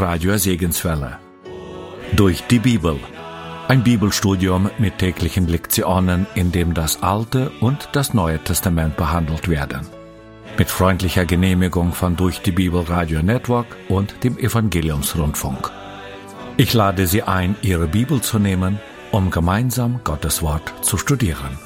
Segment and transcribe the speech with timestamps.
[0.00, 1.18] Radio Segenswelle.
[2.16, 2.98] Durch die Bibel.
[3.68, 9.86] Ein Bibelstudium mit täglichen Lektionen, in dem das Alte und das Neue Testament behandelt werden.
[10.56, 15.70] Mit freundlicher Genehmigung von Durch die Bibel Radio Network und dem Evangeliumsrundfunk.
[16.56, 18.80] Ich lade Sie ein, Ihre Bibel zu nehmen,
[19.10, 21.58] um gemeinsam Gottes Wort zu studieren.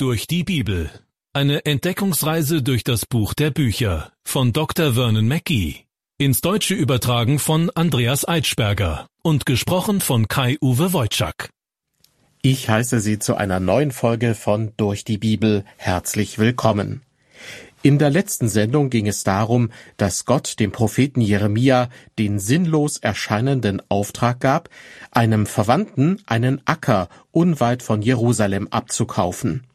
[0.00, 0.88] Durch die Bibel.
[1.34, 4.94] Eine Entdeckungsreise durch das Buch der Bücher von Dr.
[4.94, 5.84] Vernon Mackey.
[6.16, 11.50] Ins Deutsche übertragen von Andreas Eitschberger und gesprochen von Kai-Uwe Wojczak.
[12.40, 17.02] Ich heiße Sie zu einer neuen Folge von Durch die Bibel herzlich willkommen.
[17.82, 23.82] In der letzten Sendung ging es darum, dass Gott dem Propheten Jeremia den sinnlos erscheinenden
[23.90, 24.70] Auftrag gab,
[25.10, 29.66] einem Verwandten einen Acker unweit von Jerusalem abzukaufen.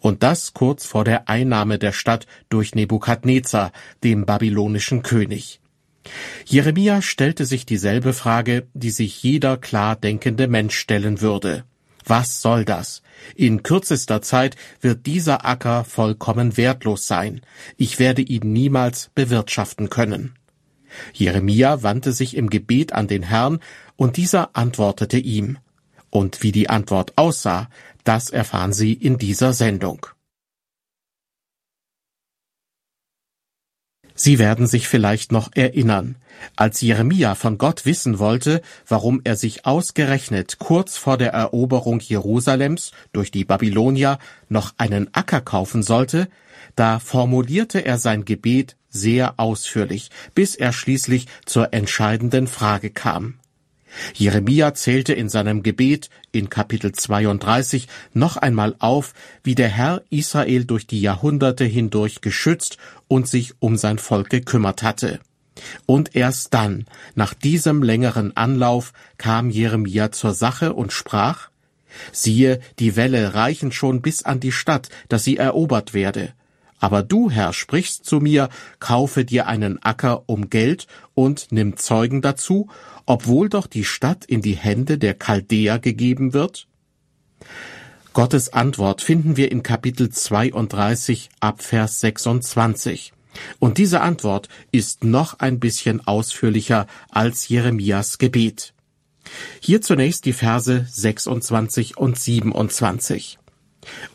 [0.00, 5.60] Und das kurz vor der Einnahme der Stadt durch Nebukadnezar, dem babylonischen König.
[6.44, 11.64] Jeremia stellte sich dieselbe Frage, die sich jeder klar denkende Mensch stellen würde.
[12.04, 13.02] Was soll das?
[13.34, 17.40] In kürzester Zeit wird dieser Acker vollkommen wertlos sein.
[17.78, 20.34] Ich werde ihn niemals bewirtschaften können.
[21.12, 23.60] Jeremia wandte sich im Gebet an den Herrn,
[23.96, 25.58] und dieser antwortete ihm.
[26.10, 27.68] Und wie die Antwort aussah,
[28.04, 30.06] das erfahren Sie in dieser Sendung.
[34.16, 36.16] Sie werden sich vielleicht noch erinnern,
[36.54, 42.92] als Jeremia von Gott wissen wollte, warum er sich ausgerechnet kurz vor der Eroberung Jerusalems
[43.12, 46.28] durch die Babylonier noch einen Acker kaufen sollte,
[46.76, 53.40] da formulierte er sein Gebet sehr ausführlich, bis er schließlich zur entscheidenden Frage kam.
[54.14, 60.64] Jeremia zählte in seinem Gebet in Kapitel 32 noch einmal auf, wie der Herr Israel
[60.64, 62.78] durch die Jahrhunderte hindurch geschützt
[63.08, 65.20] und sich um sein Volk gekümmert hatte.
[65.86, 71.50] Und erst dann, nach diesem längeren Anlauf, kam Jeremia zur Sache und sprach,
[72.12, 76.32] Siehe, die Wälle reichen schon bis an die Stadt, dass sie erobert werde.
[76.80, 82.20] Aber du, Herr, sprichst zu mir, kaufe dir einen Acker um Geld und nimm Zeugen
[82.20, 82.68] dazu
[83.06, 86.66] obwohl doch die Stadt in die Hände der Chaldäer gegeben wird?
[88.12, 93.12] Gottes Antwort finden wir in Kapitel 32 ab Vers 26.
[93.58, 98.72] Und diese Antwort ist noch ein bisschen ausführlicher als Jeremias Gebet.
[99.60, 103.38] Hier zunächst die Verse 26 und 27.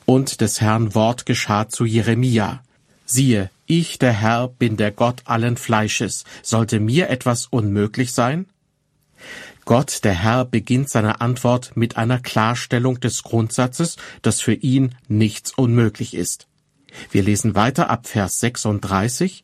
[0.05, 2.63] Und des Herrn Wort geschah zu Jeremia.
[3.05, 6.23] Siehe, ich, der Herr, bin der Gott allen Fleisches.
[6.41, 8.45] Sollte mir etwas unmöglich sein?
[9.65, 15.51] Gott, der Herr, beginnt seine Antwort mit einer Klarstellung des Grundsatzes, dass für ihn nichts
[15.55, 16.47] unmöglich ist.
[17.11, 19.43] Wir lesen weiter ab Vers 36.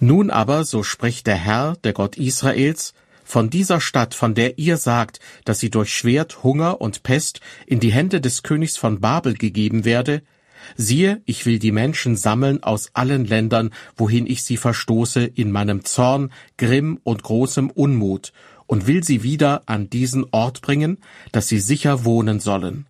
[0.00, 2.92] Nun aber, so spricht der Herr, der Gott Israels,
[3.24, 7.80] von dieser Stadt, von der ihr sagt, dass sie durch Schwert, Hunger und Pest in
[7.80, 10.22] die Hände des Königs von Babel gegeben werde,
[10.76, 15.84] siehe, ich will die Menschen sammeln aus allen Ländern, wohin ich sie verstoße, in meinem
[15.84, 18.32] Zorn, Grimm und großem Unmut,
[18.66, 20.98] und will sie wieder an diesen Ort bringen,
[21.32, 22.86] dass sie sicher wohnen sollen.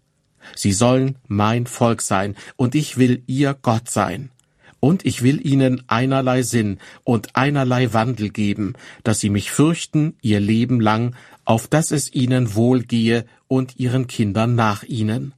[0.54, 4.30] Sie sollen mein Volk sein, und ich will ihr Gott sein.
[4.78, 10.38] Und ich will ihnen einerlei Sinn und einerlei Wandel geben, dass sie mich fürchten ihr
[10.38, 15.32] Leben lang, auf dass es ihnen wohlgehe und ihren Kindern nach ihnen.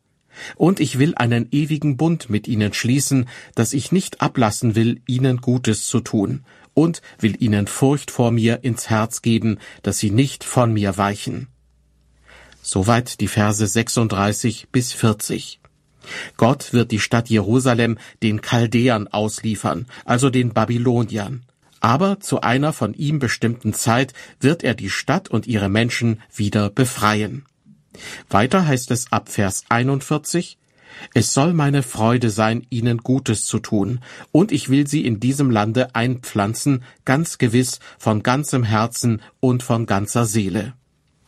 [0.56, 5.38] Und ich will einen ewigen Bund mit ihnen schließen, dass ich nicht ablassen will, ihnen
[5.38, 10.44] Gutes zu tun, und will ihnen Furcht vor mir ins Herz geben, dass sie nicht
[10.44, 11.48] von mir weichen.
[12.62, 15.60] Soweit die Verse 36 bis 40.
[16.36, 21.44] Gott wird die Stadt Jerusalem den Chaldäern ausliefern, also den Babyloniern.
[21.80, 26.70] Aber zu einer von ihm bestimmten Zeit wird er die Stadt und ihre Menschen wieder
[26.70, 27.44] befreien.
[28.28, 30.58] Weiter heißt es ab Vers 41,
[31.14, 34.00] es soll meine Freude sein, ihnen Gutes zu tun,
[34.32, 39.86] und ich will sie in diesem Lande einpflanzen, ganz gewiss, von ganzem Herzen und von
[39.86, 40.74] ganzer Seele.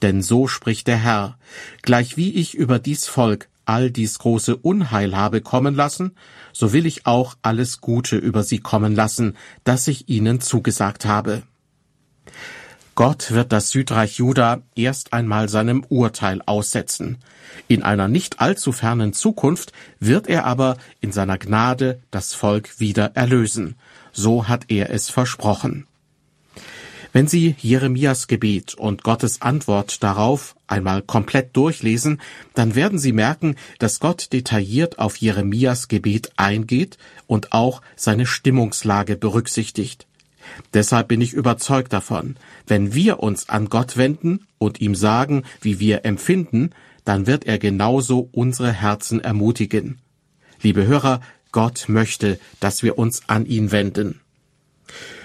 [0.02, 1.38] Denn so spricht der Herr,
[1.82, 6.16] gleichwie ich über dies Volk all dies große Unheil habe kommen lassen,
[6.52, 11.42] so will ich auch alles Gute über sie kommen lassen, das ich ihnen zugesagt habe.
[13.00, 17.16] Gott wird das Südreich Juda erst einmal seinem Urteil aussetzen.
[17.66, 23.12] In einer nicht allzu fernen Zukunft wird er aber in seiner Gnade das Volk wieder
[23.14, 23.76] erlösen.
[24.12, 25.86] So hat er es versprochen.
[27.14, 32.20] Wenn Sie Jeremias Gebet und Gottes Antwort darauf einmal komplett durchlesen,
[32.52, 39.16] dann werden Sie merken, dass Gott detailliert auf Jeremias Gebet eingeht und auch seine Stimmungslage
[39.16, 40.06] berücksichtigt.
[40.74, 45.80] Deshalb bin ich überzeugt davon, wenn wir uns an Gott wenden und ihm sagen, wie
[45.80, 46.70] wir empfinden,
[47.04, 49.98] dann wird er genauso unsere Herzen ermutigen.
[50.62, 51.20] Liebe Hörer,
[51.52, 54.20] Gott möchte, dass wir uns an ihn wenden.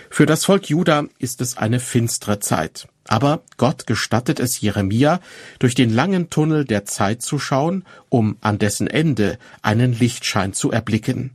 [0.09, 2.87] Für das Volk Juda ist es eine finstere Zeit.
[3.07, 5.19] Aber Gott gestattet es Jeremia,
[5.59, 10.71] durch den langen Tunnel der Zeit zu schauen, um an dessen Ende einen Lichtschein zu
[10.71, 11.31] erblicken.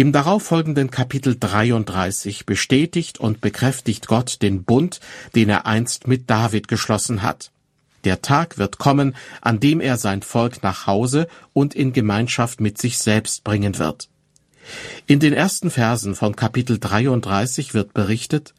[0.00, 4.98] Im darauffolgenden Kapitel 33 bestätigt und bekräftigt Gott den Bund,
[5.34, 7.50] den er einst mit David geschlossen hat.
[8.04, 12.78] Der Tag wird kommen, an dem er sein Volk nach Hause und in Gemeinschaft mit
[12.78, 14.08] sich selbst bringen wird.
[15.06, 18.54] In den ersten Versen von Kapitel 33 wird berichtet,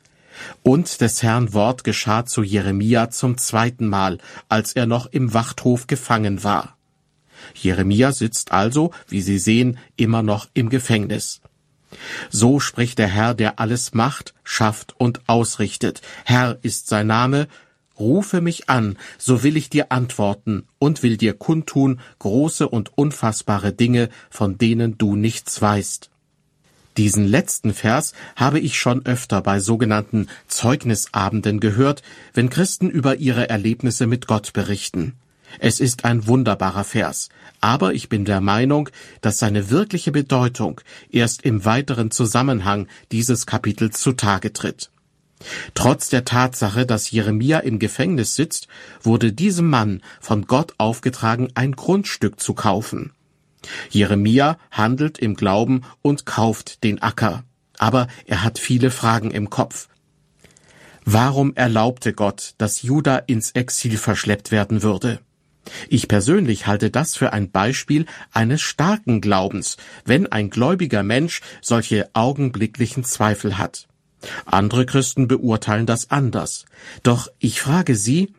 [0.61, 5.87] und des Herrn Wort geschah zu Jeremia zum zweiten Mal, als er noch im Wachthof
[5.87, 6.77] gefangen war.
[7.53, 11.41] Jeremia sitzt also, wie Sie sehen, immer noch im Gefängnis.
[12.29, 16.01] So spricht der Herr, der alles macht, schafft und ausrichtet.
[16.25, 17.47] Herr ist sein Name.
[17.99, 23.73] Rufe mich an, so will ich dir antworten und will dir kundtun große und unfassbare
[23.73, 26.09] Dinge, von denen du nichts weißt.
[26.97, 32.01] Diesen letzten Vers habe ich schon öfter bei sogenannten Zeugnisabenden gehört,
[32.33, 35.13] wenn Christen über ihre Erlebnisse mit Gott berichten.
[35.59, 38.89] Es ist ein wunderbarer Vers, aber ich bin der Meinung,
[39.21, 44.91] dass seine wirkliche Bedeutung erst im weiteren Zusammenhang dieses Kapitels zutage tritt.
[45.73, 48.67] Trotz der Tatsache, dass Jeremia im Gefängnis sitzt,
[49.01, 53.11] wurde diesem Mann von Gott aufgetragen, ein Grundstück zu kaufen.
[53.89, 57.43] Jeremia handelt im Glauben und kauft den Acker.
[57.77, 59.87] Aber er hat viele Fragen im Kopf.
[61.03, 65.19] Warum erlaubte Gott, dass Juda ins Exil verschleppt werden würde?
[65.89, 72.09] Ich persönlich halte das für ein Beispiel eines starken Glaubens, wenn ein gläubiger Mensch solche
[72.13, 73.87] augenblicklichen Zweifel hat.
[74.45, 76.65] Andere Christen beurteilen das anders.
[77.03, 78.33] Doch ich frage Sie,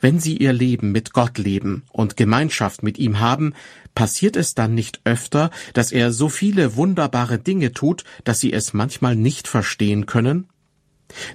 [0.00, 3.54] wenn Sie Ihr Leben mit Gott leben und Gemeinschaft mit ihm haben,
[3.94, 8.72] passiert es dann nicht öfter, dass er so viele wunderbare Dinge tut, dass Sie es
[8.72, 10.48] manchmal nicht verstehen können?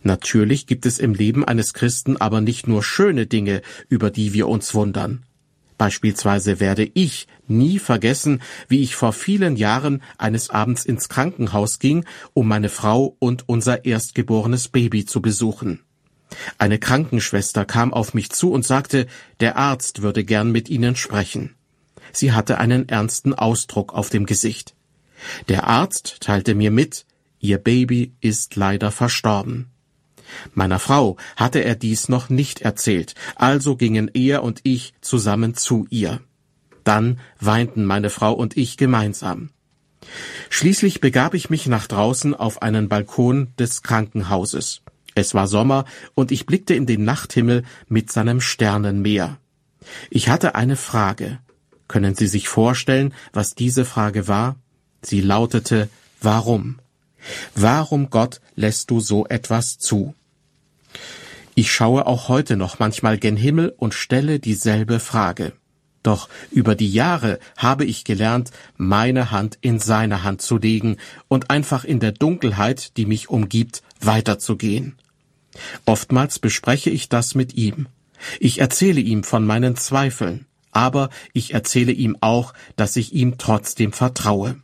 [0.04, 4.48] Natürlich gibt es im Leben eines Christen aber nicht nur schöne Dinge, über die wir
[4.48, 5.24] uns wundern.
[5.80, 12.04] Beispielsweise werde ich nie vergessen, wie ich vor vielen Jahren eines Abends ins Krankenhaus ging,
[12.34, 15.80] um meine Frau und unser erstgeborenes Baby zu besuchen.
[16.58, 19.08] Eine Krankenschwester kam auf mich zu und sagte,
[19.40, 21.56] der Arzt würde gern mit Ihnen sprechen.
[22.12, 24.76] Sie hatte einen ernsten Ausdruck auf dem Gesicht.
[25.48, 27.06] Der Arzt teilte mir mit,
[27.40, 29.69] Ihr Baby ist leider verstorben.
[30.54, 35.88] Meiner Frau hatte er dies noch nicht erzählt, also gingen er und ich zusammen zu
[35.90, 36.20] ihr.
[36.84, 39.50] Dann weinten meine Frau und ich gemeinsam.
[40.50, 44.82] Schließlich begab ich mich nach draußen auf einen Balkon des Krankenhauses.
[45.16, 49.38] Es war Sommer und ich blickte in den Nachthimmel mit seinem Sternenmeer.
[50.10, 51.40] Ich hatte eine Frage.
[51.88, 54.56] Können Sie sich vorstellen, was diese Frage war?
[55.02, 55.90] Sie lautete
[56.22, 56.80] Warum?
[57.56, 60.14] Warum, Gott, lässt du so etwas zu?
[61.56, 65.54] Ich schaue auch heute noch manchmal gen Himmel und stelle dieselbe Frage.
[66.04, 71.50] Doch über die Jahre habe ich gelernt, meine Hand in seine Hand zu legen und
[71.50, 74.96] einfach in der Dunkelheit, die mich umgibt, weiterzugehen.
[75.86, 77.88] Oftmals bespreche ich das mit ihm.
[78.40, 83.92] Ich erzähle ihm von meinen Zweifeln, aber ich erzähle ihm auch, dass ich ihm trotzdem
[83.92, 84.56] vertraue.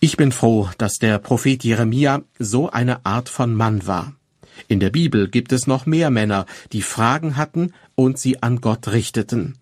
[0.00, 4.16] Ich bin froh, dass der Prophet Jeremia so eine Art von Mann war.
[4.68, 8.88] In der Bibel gibt es noch mehr Männer, die Fragen hatten und sie an Gott
[8.88, 9.58] richteten.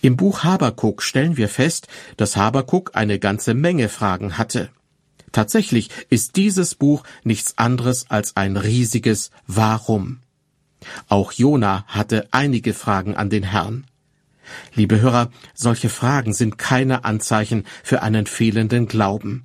[0.00, 4.70] Im Buch Habakuk stellen wir fest, dass Habakuk eine ganze Menge Fragen hatte.
[5.32, 10.18] Tatsächlich ist dieses Buch nichts anderes als ein riesiges Warum.
[11.08, 13.84] Auch Jona hatte einige Fragen an den Herrn.
[14.74, 19.44] Liebe Hörer, solche Fragen sind keine Anzeichen für einen fehlenden Glauben.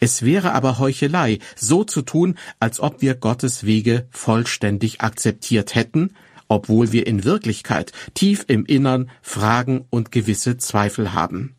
[0.00, 6.14] Es wäre aber Heuchelei, so zu tun, als ob wir Gottes Wege vollständig akzeptiert hätten,
[6.48, 11.54] obwohl wir in Wirklichkeit tief im Innern Fragen und gewisse Zweifel haben.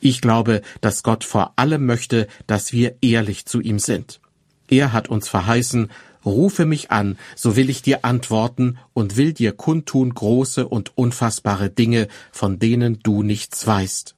[0.00, 4.20] Ich glaube, dass Gott vor allem möchte, dass wir ehrlich zu ihm sind.
[4.68, 5.90] Er hat uns verheißen,
[6.24, 11.70] Rufe mich an, so will ich dir antworten und will dir kundtun große und unfassbare
[11.70, 14.16] Dinge, von denen du nichts weißt.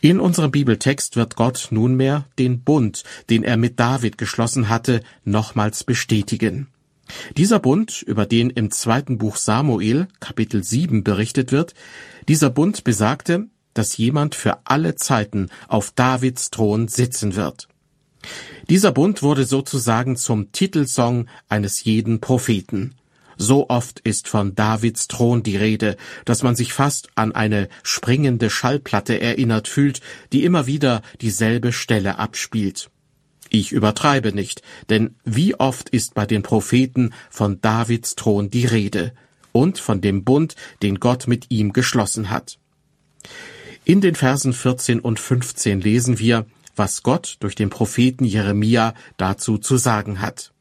[0.00, 5.82] In unserem Bibeltext wird Gott nunmehr den Bund, den er mit David geschlossen hatte, nochmals
[5.82, 6.68] bestätigen.
[7.36, 11.74] Dieser Bund, über den im zweiten Buch Samuel, Kapitel 7 berichtet wird,
[12.28, 17.68] dieser Bund besagte, dass jemand für alle Zeiten auf Davids Thron sitzen wird.
[18.68, 22.94] Dieser Bund wurde sozusagen zum Titelsong eines jeden Propheten.
[23.40, 28.50] So oft ist von Davids Thron die Rede, dass man sich fast an eine springende
[28.50, 30.00] Schallplatte erinnert fühlt,
[30.32, 32.90] die immer wieder dieselbe Stelle abspielt.
[33.48, 39.12] Ich übertreibe nicht, denn wie oft ist bei den Propheten von Davids Thron die Rede
[39.52, 42.58] und von dem Bund, den Gott mit ihm geschlossen hat.
[43.84, 49.58] In den Versen 14 und 15 lesen wir, was Gott durch den Propheten Jeremia dazu
[49.58, 50.52] zu sagen hat.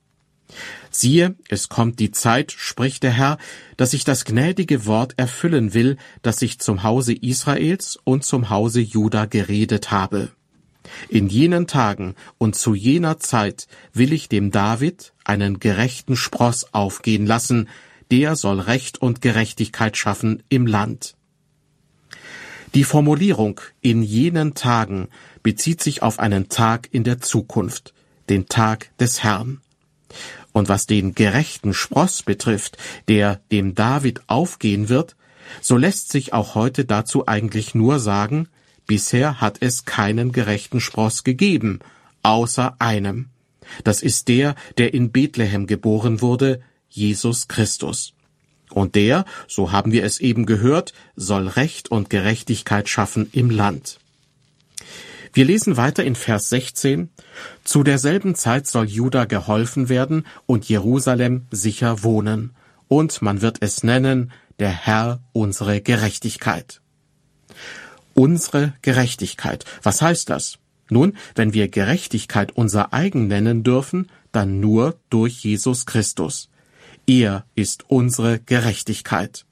[0.97, 3.37] Siehe, es kommt die Zeit, spricht der Herr,
[3.77, 8.81] dass ich das gnädige Wort erfüllen will, das ich zum Hause Israels und zum Hause
[8.81, 10.31] Juda geredet habe.
[11.07, 17.27] In jenen Tagen und zu jener Zeit will ich dem David einen gerechten Spross aufgehen
[17.27, 17.69] lassen,
[18.09, 21.15] der soll Recht und Gerechtigkeit schaffen im Land.
[22.73, 25.09] Die Formulierung in jenen Tagen
[25.43, 27.93] bezieht sich auf einen Tag in der Zukunft,
[28.29, 29.61] den Tag des Herrn.
[30.57, 35.15] Und was den gerechten Spross betrifft, der dem David aufgehen wird,
[35.61, 38.47] so lässt sich auch heute dazu eigentlich nur sagen,
[38.87, 41.77] bisher hat es keinen gerechten Spross gegeben,
[42.23, 43.27] außer einem.
[43.83, 46.59] Das ist der, der in Bethlehem geboren wurde,
[46.89, 48.13] Jesus Christus.
[48.71, 53.99] Und der, so haben wir es eben gehört, soll Recht und Gerechtigkeit schaffen im Land.
[55.37, 57.11] Wir lesen weiter in Vers 16.
[57.63, 62.55] Zu derselben Zeit soll Juda geholfen werden und Jerusalem sicher wohnen.
[62.87, 66.81] Und man wird es nennen, der Herr unsere Gerechtigkeit.
[68.15, 69.63] Unsere Gerechtigkeit.
[69.83, 70.57] Was heißt das?
[70.89, 76.49] Nun, wenn wir Gerechtigkeit unser eigen nennen dürfen, dann nur durch Jesus Christus.
[77.05, 79.45] Er ist unsere Gerechtigkeit.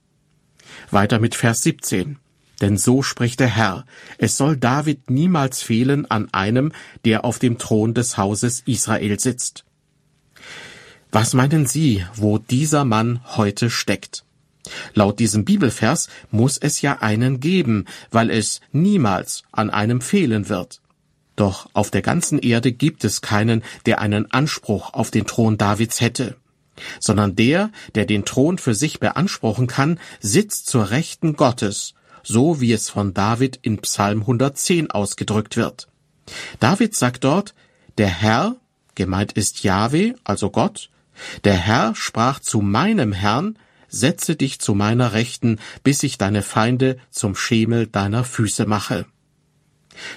[0.90, 2.18] Weiter mit Vers 17.
[2.62, 3.86] Denn so spricht der Herr,
[4.18, 6.72] es soll David niemals fehlen an einem,
[7.04, 9.66] der auf dem Thron des Hauses Israel sitzt.
[11.12, 14.24] Was meinen Sie, wo dieser Mann heute steckt?
[14.94, 20.82] Laut diesem Bibelvers muss es ja einen geben, weil es niemals an einem fehlen wird.
[21.36, 26.02] Doch auf der ganzen Erde gibt es keinen, der einen Anspruch auf den Thron Davids
[26.02, 26.38] hätte,
[27.00, 31.94] sondern der, der den Thron für sich beanspruchen kann, sitzt zur Rechten Gottes
[32.26, 35.88] so wie es von David in Psalm 110 ausgedrückt wird.
[36.60, 37.54] David sagt dort,
[37.98, 38.58] der Herr,
[38.96, 40.90] gemeint ist Jahwe, also Gott,
[41.44, 46.98] der Herr sprach zu meinem Herrn, setze dich zu meiner Rechten, bis ich deine Feinde
[47.12, 49.06] zum Schemel deiner Füße mache.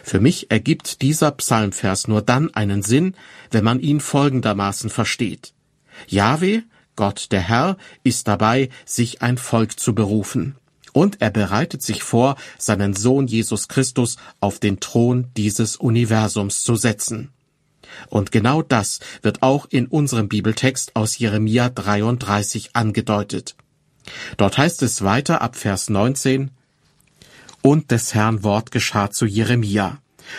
[0.03, 3.15] Für mich ergibt dieser Psalmvers nur dann einen Sinn,
[3.53, 5.53] wenn man ihn folgendermaßen versteht.
[6.09, 6.65] Jahwe,
[6.97, 10.58] Gott der Herr, ist dabei, sich ein Volk zu berufen
[10.99, 16.75] und er bereitet sich vor, seinen Sohn Jesus Christus auf den Thron dieses Universums zu
[16.75, 17.31] setzen.
[18.09, 23.55] Und genau das wird auch in unserem Bibeltext aus Jeremia 33 angedeutet.
[24.39, 26.51] Dort heißt es weiter ab Vers 19,
[27.63, 29.99] Und des Herrn Wort geschah zu Jeremia.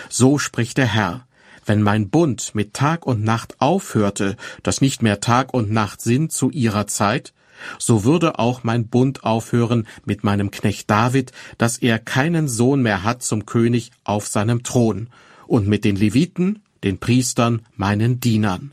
[0.09, 1.25] So spricht der Herr,
[1.65, 6.33] wenn mein Bund mit Tag und Nacht aufhörte, dass nicht mehr Tag und Nacht sind
[6.33, 7.31] zu ihrer Zeit,
[7.77, 13.03] so würde auch mein Bund aufhören mit meinem Knecht David, dass er keinen Sohn mehr
[13.03, 15.09] hat zum König auf seinem Thron,
[15.47, 18.71] und mit den Leviten, den Priestern, meinen Dienern.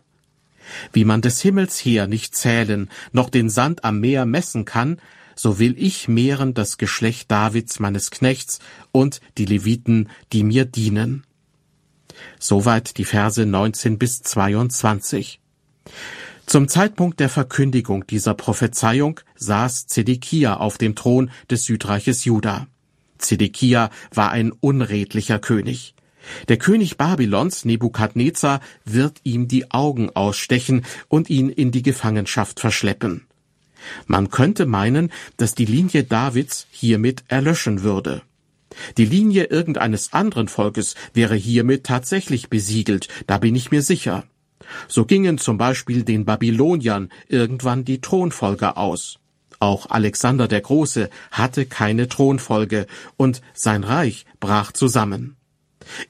[0.93, 4.99] Wie man des Himmels her nicht zählen, noch den Sand am Meer messen kann,
[5.35, 8.59] so will ich mehren das Geschlecht Davids meines Knechts
[8.93, 11.25] und die Leviten, die mir dienen.
[12.38, 15.40] Soweit die Verse 19 bis 22.
[16.47, 22.69] Zum Zeitpunkt der Verkündigung dieser Prophezeiung saß Zedekia auf dem Thron des Südreiches Juda.
[23.19, 25.95] Zedekia war ein unredlicher König.
[26.47, 33.26] Der König Babylons, Nebukadnezar, wird ihm die Augen ausstechen und ihn in die Gefangenschaft verschleppen.
[34.07, 38.23] Man könnte meinen, dass die Linie Davids hiermit erlöschen würde.
[38.99, 44.25] Die Linie irgendeines anderen Volkes wäre hiermit tatsächlich besiegelt, da bin ich mir sicher.
[44.88, 49.18] So gingen zum Beispiel den Babyloniern irgendwann die Thronfolger aus.
[49.58, 55.37] Auch Alexander der Große hatte keine Thronfolge und sein Reich brach zusammen.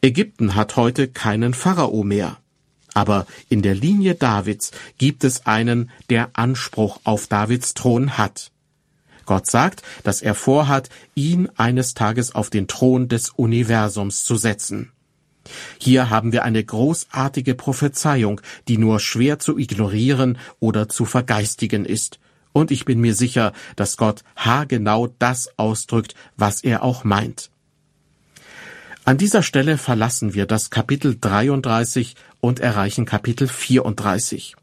[0.03, 2.39] Ägypten hat heute keinen Pharao mehr.
[2.95, 8.51] Aber in der Linie Davids gibt es einen, der Anspruch auf Davids Thron hat.
[9.27, 14.93] Gott sagt, dass er vorhat, ihn eines Tages auf den Thron des Universums zu setzen.
[15.79, 22.19] Hier haben wir eine großartige Prophezeiung, die nur schwer zu ignorieren oder zu vergeistigen ist.
[22.53, 27.51] Und ich bin mir sicher, dass Gott haargenau das ausdrückt, was er auch meint.
[29.05, 34.57] An dieser Stelle verlassen wir das Kapitel 33 und erreichen Kapitel 34.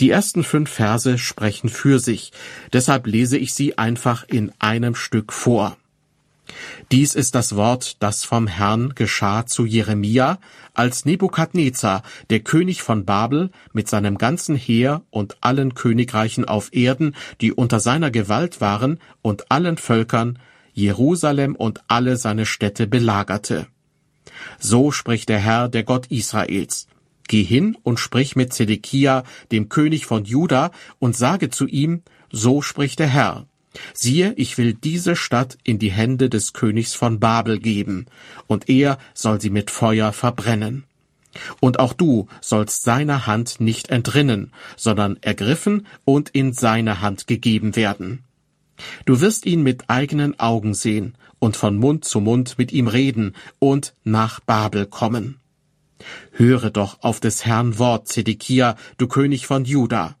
[0.00, 2.32] Die ersten fünf Verse sprechen für sich,
[2.72, 5.76] deshalb lese ich sie einfach in einem Stück vor.
[6.92, 10.38] Dies ist das Wort, das vom Herrn geschah zu Jeremia,
[10.74, 17.16] als Nebukadnezar, der König von Babel, mit seinem ganzen Heer und allen Königreichen auf Erden,
[17.40, 20.38] die unter seiner Gewalt waren, und allen Völkern,
[20.72, 23.66] Jerusalem und alle seine Städte belagerte.
[24.58, 26.86] So spricht der Herr, der Gott Israels.
[27.28, 32.62] Geh hin und sprich mit Zedekia, dem König von Juda, und sage zu ihm, so
[32.62, 33.46] spricht der Herr.
[33.92, 38.06] Siehe, ich will diese Stadt in die Hände des Königs von Babel geben,
[38.46, 40.84] und er soll sie mit Feuer verbrennen.
[41.60, 47.76] Und auch du sollst seiner Hand nicht entrinnen, sondern ergriffen und in seine Hand gegeben
[47.76, 48.24] werden.
[49.04, 53.34] Du wirst ihn mit eigenen Augen sehen und von Mund zu Mund mit ihm reden
[53.58, 55.38] und nach Babel kommen.
[56.32, 60.16] Höre doch auf des Herrn Wort, Zedekia, du König von Juda.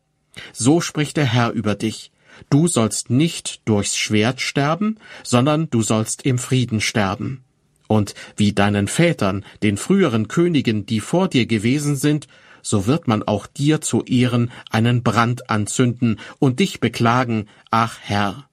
[0.52, 2.12] So spricht der Herr über dich.
[2.50, 7.42] Du sollst nicht durchs Schwert sterben, sondern du sollst im Frieden sterben.
[7.88, 12.26] Und wie deinen Vätern, den früheren Königen, die vor dir gewesen sind,
[12.62, 18.48] so wird man auch dir zu Ehren einen Brand anzünden und dich beklagen, ach Herr.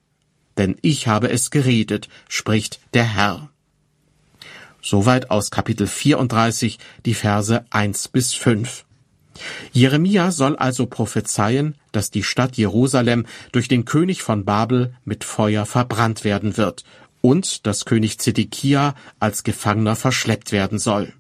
[0.58, 3.50] Denn ich habe es geredet, spricht der Herr.
[4.84, 8.86] Soweit aus Kapitel 34, die Verse 1 bis 5.
[9.72, 15.66] Jeremia soll also prophezeien, dass die Stadt Jerusalem durch den König von Babel mit Feuer
[15.66, 16.84] verbrannt werden wird
[17.22, 21.14] und dass König Zedekia als Gefangener verschleppt werden soll.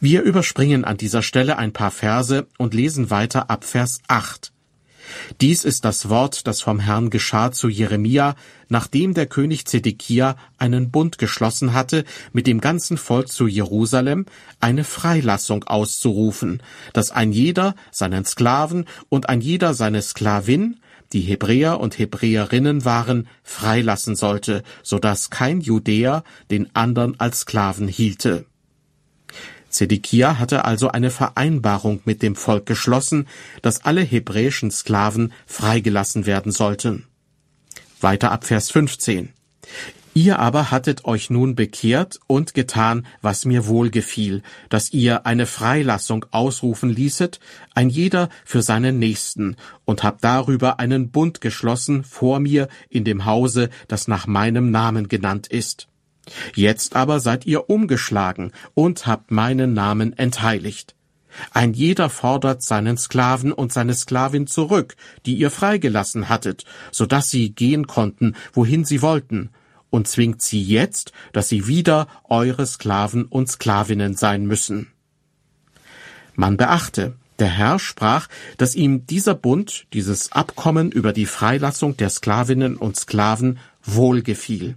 [0.00, 4.52] Wir überspringen an dieser Stelle ein paar Verse und lesen weiter ab Vers 8.
[5.40, 8.36] Dies ist das Wort, das vom Herrn geschah zu Jeremia,
[8.68, 14.26] nachdem der König Zedekia einen Bund geschlossen hatte, mit dem ganzen Volk zu Jerusalem
[14.60, 20.80] eine Freilassung auszurufen, dass ein jeder seinen Sklaven und ein jeder seine Sklavin,
[21.12, 27.88] die Hebräer und Hebräerinnen waren, freilassen sollte, so dass kein Judäer den andern als Sklaven
[27.88, 28.46] hielte.
[29.76, 33.28] Zedekia hatte also eine Vereinbarung mit dem Volk geschlossen,
[33.60, 37.04] dass alle hebräischen Sklaven freigelassen werden sollten.
[38.00, 39.34] Weiter ab Vers 15.
[40.14, 46.24] Ihr aber hattet euch nun bekehrt und getan, was mir wohlgefiel, dass ihr eine Freilassung
[46.30, 47.38] ausrufen ließet,
[47.74, 53.26] ein jeder für seinen Nächsten, und habt darüber einen Bund geschlossen vor mir in dem
[53.26, 55.86] Hause, das nach meinem Namen genannt ist.
[56.54, 60.94] Jetzt aber seid ihr umgeschlagen und habt meinen Namen entheiligt.
[61.50, 67.30] Ein jeder fordert seinen Sklaven und seine Sklavin zurück, die ihr freigelassen hattet, so dass
[67.30, 69.50] sie gehen konnten, wohin sie wollten,
[69.90, 74.88] und zwingt sie jetzt, dass sie wieder eure Sklaven und Sklavinnen sein müssen.
[76.34, 82.10] Man beachte, der Herr sprach, dass ihm dieser Bund, dieses Abkommen über die Freilassung der
[82.10, 84.76] Sklavinnen und Sklaven wohlgefiel.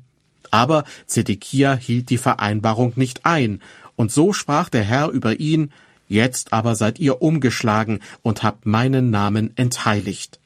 [0.51, 3.61] Aber Zedekia hielt die Vereinbarung nicht ein,
[3.95, 5.71] und so sprach der Herr über ihn,
[6.09, 10.39] Jetzt aber seid ihr umgeschlagen und habt meinen Namen entheiligt.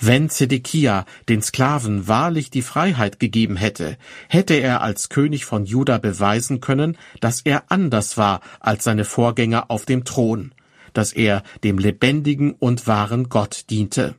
[0.00, 5.98] Wenn Zedekia den Sklaven wahrlich die Freiheit gegeben hätte, hätte er als König von Juda
[5.98, 10.52] beweisen können, dass er anders war als seine Vorgänger auf dem Thron,
[10.94, 14.14] dass er dem lebendigen und wahren Gott diente.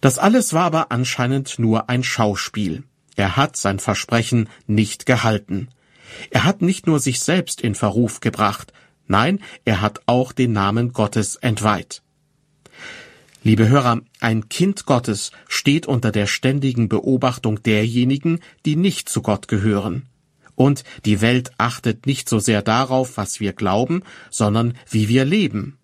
[0.00, 2.84] Das alles war aber anscheinend nur ein Schauspiel.
[3.16, 5.68] Er hat sein Versprechen nicht gehalten.
[6.30, 8.72] Er hat nicht nur sich selbst in Verruf gebracht,
[9.08, 12.02] nein, er hat auch den Namen Gottes entweiht.
[13.42, 19.48] Liebe Hörer, ein Kind Gottes steht unter der ständigen Beobachtung derjenigen, die nicht zu Gott
[19.48, 20.06] gehören.
[20.56, 25.78] Und die Welt achtet nicht so sehr darauf, was wir glauben, sondern wie wir leben.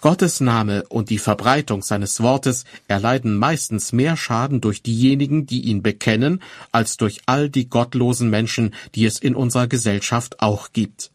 [0.00, 5.82] Gottes Name und die Verbreitung seines Wortes erleiden meistens mehr Schaden durch diejenigen, die ihn
[5.82, 11.10] bekennen, als durch all die gottlosen Menschen, die es in unserer Gesellschaft auch gibt.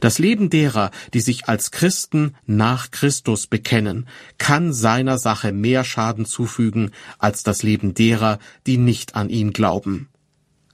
[0.00, 6.26] Das Leben derer, die sich als Christen nach Christus bekennen, kann seiner Sache mehr Schaden
[6.26, 10.08] zufügen als das Leben derer, die nicht an ihn glauben.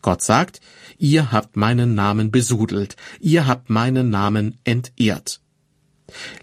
[0.01, 0.61] Gott sagt,
[0.99, 5.41] ihr habt meinen Namen besudelt, ihr habt meinen Namen entehrt.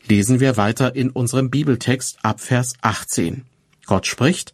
[0.08, 3.46] Lesen wir weiter in unserem Bibeltext ab Vers 18.
[3.86, 4.54] Gott spricht,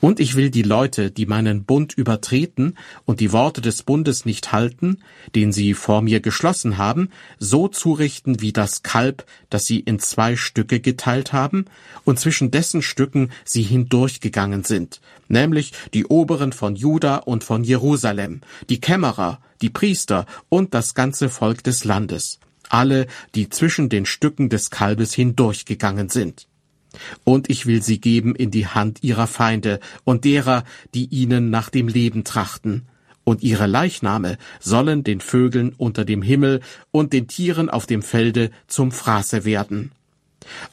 [0.00, 4.52] Und ich will die Leute, die meinen Bund übertreten und die Worte des Bundes nicht
[4.52, 4.98] halten,
[5.34, 10.36] den sie vor mir geschlossen haben, so zurichten wie das Kalb, das sie in zwei
[10.36, 11.66] Stücke geteilt haben
[12.04, 18.40] und zwischen dessen Stücken sie hindurchgegangen sind, nämlich die Oberen von Juda und von Jerusalem,
[18.68, 24.48] die Kämmerer, die Priester und das ganze Volk des Landes, alle, die zwischen den Stücken
[24.48, 26.46] des Kalbes hindurchgegangen sind
[27.24, 31.70] und ich will sie geben in die Hand ihrer Feinde und derer, die ihnen nach
[31.70, 32.86] dem Leben trachten.
[33.24, 38.50] Und ihre Leichname sollen den Vögeln unter dem Himmel und den Tieren auf dem Felde
[38.66, 39.92] zum Fraße werden.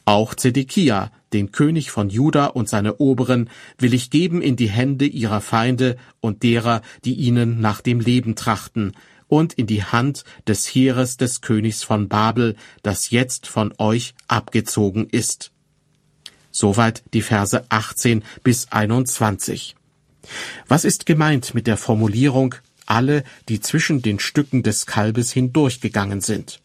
[0.06, 5.04] Auch Zedekia, den König von Juda und seine Oberen, will ich geben in die Hände
[5.04, 8.92] ihrer Feinde und derer, die ihnen nach dem Leben trachten,
[9.28, 15.08] und in die Hand des Heeres des Königs von Babel, das jetzt von euch abgezogen
[15.08, 15.52] ist.
[16.50, 19.76] Soweit die Verse 18 bis 21.
[20.66, 22.54] Was ist gemeint mit der Formulierung
[22.86, 26.60] alle, die zwischen den Stücken des Kalbes hindurchgegangen sind?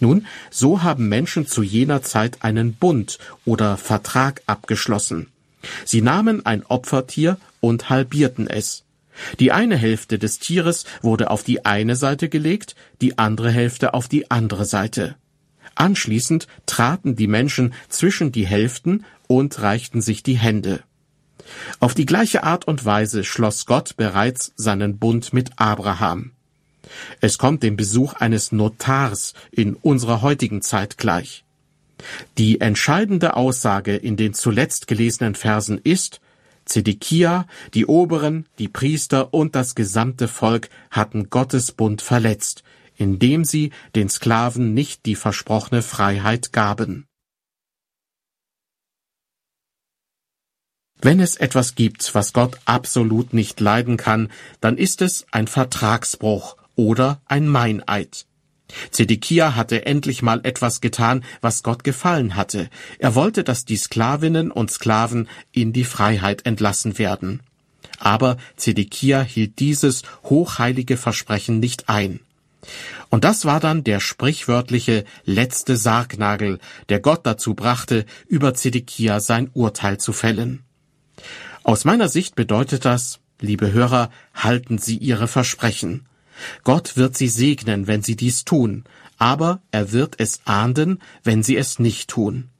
[0.00, 5.28] Nun, so haben Menschen zu jener Zeit einen Bund oder Vertrag abgeschlossen.
[5.84, 8.83] Sie nahmen ein Opfertier und halbierten es.
[9.38, 14.08] Die eine Hälfte des Tieres wurde auf die eine Seite gelegt, die andere Hälfte auf
[14.08, 15.16] die andere Seite.
[15.74, 20.82] Anschließend traten die Menschen zwischen die Hälften und reichten sich die Hände.
[21.80, 26.32] Auf die gleiche Art und Weise schloss Gott bereits seinen Bund mit Abraham.
[27.20, 31.44] Es kommt dem Besuch eines Notars in unserer heutigen Zeit gleich.
[32.38, 36.20] Die entscheidende Aussage in den zuletzt gelesenen Versen ist,
[36.64, 42.64] Zedekia, die Oberen, die Priester und das gesamte Volk hatten Gottes Bund verletzt,
[42.96, 47.06] indem sie den Sklaven nicht die versprochene Freiheit gaben.
[51.00, 56.56] Wenn es etwas gibt, was Gott absolut nicht leiden kann, dann ist es ein Vertragsbruch
[56.76, 58.26] oder ein Meineid.
[58.90, 62.70] Zedekia hatte endlich mal etwas getan, was Gott gefallen hatte.
[62.98, 67.40] Er wollte, dass die Sklavinnen und Sklaven in die Freiheit entlassen werden.
[67.98, 72.20] Aber Zedekia hielt dieses hochheilige Versprechen nicht ein.
[73.10, 79.50] Und das war dann der sprichwörtliche letzte Sargnagel, der Gott dazu brachte, über Zedekia sein
[79.52, 80.62] Urteil zu fällen.
[81.62, 86.06] Aus meiner Sicht bedeutet das, liebe Hörer, halten Sie Ihre Versprechen.
[86.62, 88.84] Gott wird Sie segnen, wenn Sie dies tun,
[89.18, 92.50] aber er wird es ahnden, wenn Sie es nicht tun.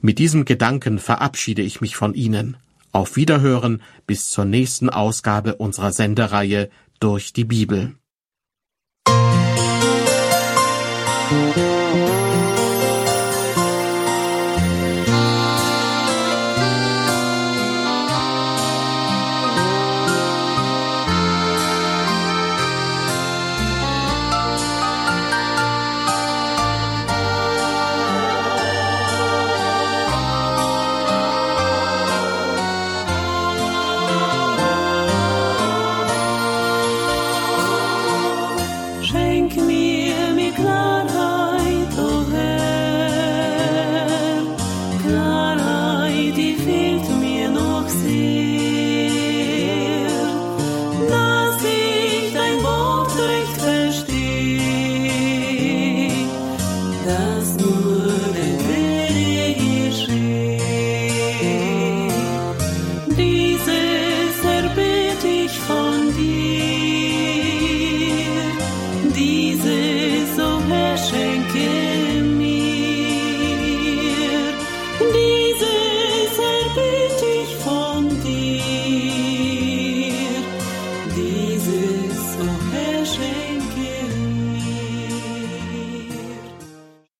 [0.00, 2.56] Mit diesem Gedanken verabschiede ich mich von Ihnen.
[2.92, 7.94] Auf Wiederhören bis zur nächsten Ausgabe unserer Sendereihe durch die Bibel.